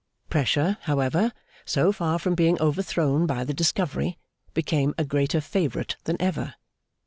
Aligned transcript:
Pressure, 0.31 0.79
however, 0.85 1.31
so 1.63 1.91
far 1.91 2.17
from 2.17 2.33
being 2.33 2.59
overthrown 2.59 3.27
by 3.27 3.43
the 3.43 3.53
discovery, 3.53 4.17
became 4.55 4.95
a 4.97 5.05
greater 5.05 5.39
favourite 5.39 5.95
than 6.05 6.19
ever. 6.19 6.55